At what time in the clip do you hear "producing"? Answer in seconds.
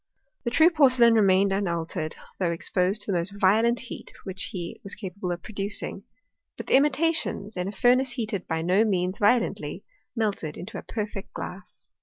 5.43-6.05